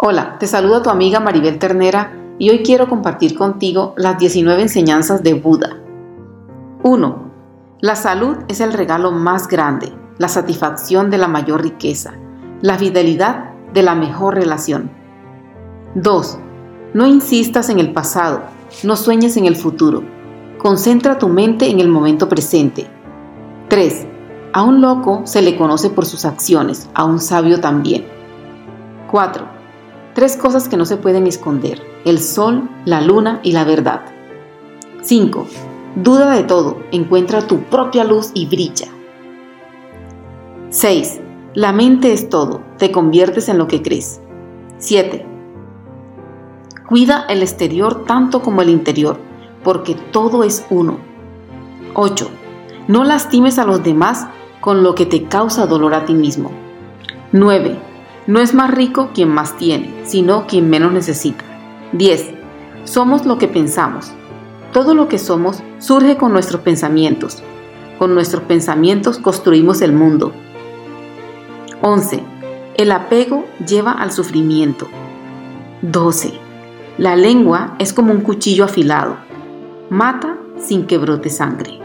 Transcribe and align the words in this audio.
Hola, 0.00 0.36
te 0.38 0.46
saluda 0.46 0.80
tu 0.80 0.90
amiga 0.90 1.18
Maribel 1.18 1.58
Ternera 1.58 2.12
y 2.38 2.50
hoy 2.50 2.62
quiero 2.62 2.88
compartir 2.88 3.36
contigo 3.36 3.94
las 3.96 4.16
19 4.16 4.62
enseñanzas 4.62 5.24
de 5.24 5.34
Buda. 5.34 5.76
1. 6.84 7.32
La 7.80 7.96
salud 7.96 8.36
es 8.46 8.60
el 8.60 8.74
regalo 8.74 9.10
más 9.10 9.48
grande, 9.48 9.92
la 10.18 10.28
satisfacción 10.28 11.10
de 11.10 11.18
la 11.18 11.26
mayor 11.26 11.64
riqueza, 11.64 12.14
la 12.60 12.78
fidelidad 12.78 13.50
de 13.74 13.82
la 13.82 13.96
mejor 13.96 14.36
relación. 14.36 14.88
2. 15.96 16.38
No 16.94 17.04
insistas 17.08 17.68
en 17.68 17.80
el 17.80 17.92
pasado, 17.92 18.42
no 18.84 18.94
sueñes 18.94 19.36
en 19.36 19.46
el 19.46 19.56
futuro. 19.56 20.04
Concentra 20.58 21.18
tu 21.18 21.28
mente 21.28 21.70
en 21.70 21.80
el 21.80 21.88
momento 21.88 22.28
presente. 22.28 22.86
3. 23.66 24.06
A 24.52 24.62
un 24.62 24.80
loco 24.80 25.22
se 25.24 25.42
le 25.42 25.56
conoce 25.56 25.90
por 25.90 26.06
sus 26.06 26.24
acciones, 26.24 26.88
a 26.94 27.04
un 27.04 27.18
sabio 27.18 27.58
también. 27.58 28.06
4. 29.10 29.57
Tres 30.18 30.36
cosas 30.36 30.68
que 30.68 30.76
no 30.76 30.84
se 30.84 30.96
pueden 30.96 31.28
esconder, 31.28 31.80
el 32.04 32.18
sol, 32.18 32.68
la 32.84 33.00
luna 33.00 33.38
y 33.44 33.52
la 33.52 33.62
verdad. 33.62 34.00
5. 35.02 35.46
Duda 35.94 36.34
de 36.34 36.42
todo, 36.42 36.78
encuentra 36.90 37.46
tu 37.46 37.60
propia 37.60 38.02
luz 38.02 38.32
y 38.34 38.46
brilla. 38.46 38.88
6. 40.70 41.20
La 41.54 41.72
mente 41.72 42.12
es 42.12 42.28
todo, 42.28 42.62
te 42.78 42.90
conviertes 42.90 43.48
en 43.48 43.58
lo 43.58 43.68
que 43.68 43.80
crees. 43.80 44.20
7. 44.78 45.24
Cuida 46.88 47.24
el 47.28 47.40
exterior 47.40 48.04
tanto 48.04 48.42
como 48.42 48.60
el 48.60 48.70
interior, 48.70 49.20
porque 49.62 49.94
todo 50.10 50.42
es 50.42 50.66
uno. 50.68 50.98
8. 51.94 52.28
No 52.88 53.04
lastimes 53.04 53.60
a 53.60 53.64
los 53.64 53.84
demás 53.84 54.26
con 54.60 54.82
lo 54.82 54.96
que 54.96 55.06
te 55.06 55.28
causa 55.28 55.68
dolor 55.68 55.94
a 55.94 56.06
ti 56.06 56.14
mismo. 56.14 56.50
9. 57.30 57.87
No 58.28 58.40
es 58.40 58.52
más 58.52 58.70
rico 58.70 59.08
quien 59.14 59.30
más 59.30 59.56
tiene, 59.56 59.90
sino 60.04 60.46
quien 60.46 60.68
menos 60.68 60.92
necesita. 60.92 61.46
10. 61.92 62.34
Somos 62.84 63.24
lo 63.24 63.38
que 63.38 63.48
pensamos. 63.48 64.12
Todo 64.74 64.92
lo 64.92 65.08
que 65.08 65.18
somos 65.18 65.62
surge 65.78 66.18
con 66.18 66.34
nuestros 66.34 66.60
pensamientos. 66.60 67.42
Con 67.98 68.12
nuestros 68.12 68.42
pensamientos 68.42 69.16
construimos 69.16 69.80
el 69.80 69.94
mundo. 69.94 70.34
11. 71.80 72.22
El 72.76 72.92
apego 72.92 73.46
lleva 73.66 73.92
al 73.92 74.12
sufrimiento. 74.12 74.86
12. 75.80 76.34
La 76.98 77.16
lengua 77.16 77.76
es 77.78 77.94
como 77.94 78.12
un 78.12 78.20
cuchillo 78.20 78.64
afilado. 78.64 79.16
Mata 79.88 80.36
sin 80.58 80.86
que 80.86 80.98
brote 80.98 81.30
sangre. 81.30 81.80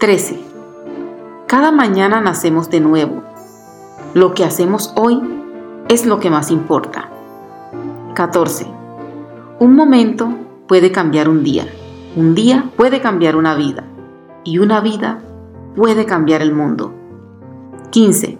13. 0.00 0.40
Cada 1.46 1.70
mañana 1.70 2.20
nacemos 2.20 2.68
de 2.68 2.80
nuevo. 2.80 3.22
Lo 4.12 4.34
que 4.34 4.44
hacemos 4.44 4.92
hoy 4.96 5.35
es 5.88 6.04
lo 6.04 6.18
que 6.18 6.30
más 6.30 6.50
importa. 6.50 7.10
14. 8.14 8.66
Un 9.60 9.74
momento 9.74 10.28
puede 10.66 10.90
cambiar 10.90 11.28
un 11.28 11.44
día. 11.44 11.66
Un 12.16 12.34
día 12.34 12.70
puede 12.76 13.00
cambiar 13.00 13.36
una 13.36 13.54
vida. 13.54 13.84
Y 14.42 14.58
una 14.58 14.80
vida 14.80 15.20
puede 15.76 16.04
cambiar 16.04 16.42
el 16.42 16.52
mundo. 16.52 16.92
15. 17.90 18.38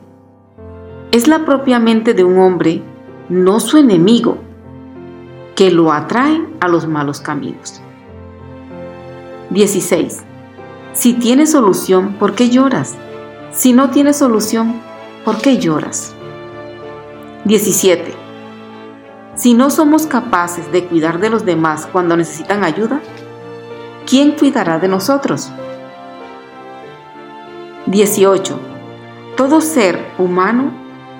Es 1.12 1.28
la 1.28 1.44
propia 1.44 1.78
mente 1.78 2.14
de 2.14 2.25
un 2.25 2.38
hombre, 2.38 2.83
no 3.28 3.60
su 3.60 3.78
enemigo, 3.78 4.38
que 5.55 5.70
lo 5.70 5.92
atrae 5.92 6.44
a 6.60 6.69
los 6.69 6.88
malos 6.88 7.20
caminos. 7.20 7.81
16. 9.50 10.25
Si 10.94 11.14
tienes 11.14 11.53
solución, 11.53 12.14
¿por 12.19 12.34
qué 12.34 12.50
lloras? 12.50 12.97
Si 13.53 13.72
no 13.72 13.91
tienes 13.91 14.16
solución, 14.16 14.81
¿por 15.25 15.38
qué 15.38 15.58
lloras? 15.58 16.16
17. 17.47 18.12
Si 19.36 19.55
no 19.55 19.70
somos 19.70 20.08
capaces 20.08 20.72
de 20.72 20.86
cuidar 20.86 21.20
de 21.20 21.30
los 21.30 21.44
demás 21.44 21.86
cuando 21.92 22.16
necesitan 22.16 22.64
ayuda, 22.64 23.00
¿quién 24.05 24.33
cuidará 24.33 24.80
de 24.80 24.88
nosotros? 24.88 25.53
18. 27.87 28.59
Todo 29.37 29.60
ser 29.60 30.12
humano 30.19 30.72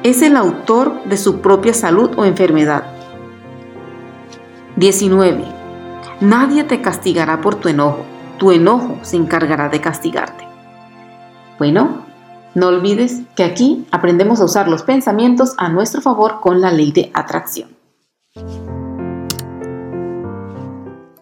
es 0.03 0.21
el 0.21 0.37
autor 0.37 1.05
de 1.05 1.17
su 1.17 1.41
propia 1.41 1.73
salud 1.73 2.11
o 2.17 2.25
enfermedad. 2.25 2.83
19. 4.75 5.45
Nadie 6.22 6.65
te 6.65 6.83
castigará 6.83 7.41
por 7.41 7.55
tu 7.55 7.69
enojo, 7.69 8.05
tu 8.37 8.51
enojo 8.51 8.99
se 9.03 9.15
encargará 9.15 9.69
de 9.69 9.81
castigarte. 9.81 10.45
Bueno, 11.56 12.05
no 12.56 12.69
olvides 12.69 13.21
que 13.37 13.44
aquí 13.44 13.84
aprendemos 13.91 14.41
a 14.41 14.44
usar 14.47 14.67
los 14.67 14.83
pensamientos 14.83 15.53
a 15.59 15.69
nuestro 15.69 16.00
favor 16.00 16.41
con 16.41 16.62
la 16.62 16.72
ley 16.72 16.91
de 16.91 17.11
atracción. 17.12 17.76